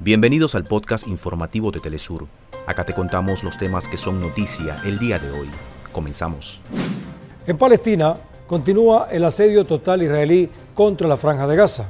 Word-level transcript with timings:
Bienvenidos 0.00 0.56
al 0.56 0.64
podcast 0.64 1.06
informativo 1.06 1.70
de 1.70 1.78
Telesur. 1.78 2.26
Acá 2.66 2.84
te 2.84 2.92
contamos 2.92 3.44
los 3.44 3.56
temas 3.56 3.88
que 3.88 3.96
son 3.96 4.20
noticia 4.20 4.82
el 4.84 4.98
día 4.98 5.20
de 5.20 5.30
hoy. 5.30 5.48
Comenzamos. 5.92 6.60
En 7.46 7.56
Palestina 7.56 8.18
continúa 8.48 9.08
el 9.10 9.24
asedio 9.24 9.64
total 9.64 10.02
israelí 10.02 10.50
contra 10.74 11.08
la 11.08 11.16
franja 11.16 11.46
de 11.46 11.56
Gaza. 11.56 11.84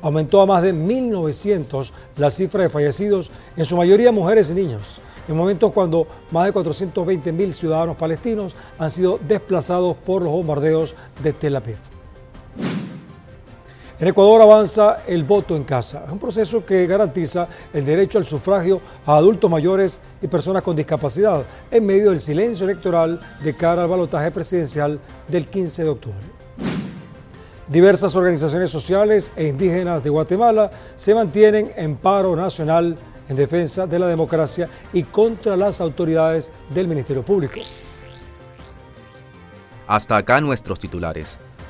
Aumentó 0.00 0.40
a 0.40 0.46
más 0.46 0.62
de 0.62 0.72
1.900 0.72 1.90
la 2.16 2.30
cifra 2.30 2.62
de 2.62 2.70
fallecidos, 2.70 3.32
en 3.56 3.64
su 3.64 3.76
mayoría 3.76 4.12
mujeres 4.12 4.52
y 4.52 4.54
niños, 4.54 5.00
en 5.26 5.36
momentos 5.36 5.72
cuando 5.72 6.06
más 6.30 6.46
de 6.46 6.54
420.000 6.54 7.50
ciudadanos 7.50 7.96
palestinos 7.96 8.54
han 8.78 8.92
sido 8.92 9.18
desplazados 9.26 9.96
por 9.96 10.22
los 10.22 10.32
bombardeos 10.32 10.94
de 11.22 11.32
Tel 11.32 11.56
Aviv. 11.56 11.97
En 14.00 14.06
Ecuador 14.06 14.40
avanza 14.40 15.02
el 15.08 15.24
voto 15.24 15.56
en 15.56 15.64
casa. 15.64 16.04
Un 16.08 16.20
proceso 16.20 16.64
que 16.64 16.86
garantiza 16.86 17.48
el 17.72 17.84
derecho 17.84 18.18
al 18.18 18.24
sufragio 18.24 18.80
a 19.04 19.16
adultos 19.16 19.50
mayores 19.50 20.00
y 20.22 20.28
personas 20.28 20.62
con 20.62 20.76
discapacidad 20.76 21.44
en 21.68 21.84
medio 21.84 22.10
del 22.10 22.20
silencio 22.20 22.64
electoral 22.64 23.20
de 23.42 23.56
cara 23.56 23.82
al 23.82 23.88
balotaje 23.88 24.30
presidencial 24.30 25.00
del 25.26 25.48
15 25.48 25.82
de 25.82 25.88
octubre. 25.88 26.20
Diversas 27.66 28.14
organizaciones 28.14 28.70
sociales 28.70 29.32
e 29.34 29.48
indígenas 29.48 30.04
de 30.04 30.10
Guatemala 30.10 30.70
se 30.94 31.12
mantienen 31.12 31.72
en 31.74 31.96
paro 31.96 32.36
nacional 32.36 32.96
en 33.28 33.36
defensa 33.36 33.88
de 33.88 33.98
la 33.98 34.06
democracia 34.06 34.68
y 34.92 35.02
contra 35.02 35.56
las 35.56 35.80
autoridades 35.80 36.52
del 36.70 36.86
Ministerio 36.86 37.24
Público. 37.24 37.58
Hasta 39.88 40.16
acá 40.16 40.40
nuestros 40.40 40.78
titulares. 40.78 41.36